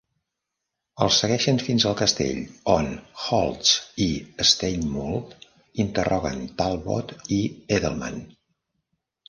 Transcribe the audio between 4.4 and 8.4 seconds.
Steinmuhl interroguen Talbot i Edelmann.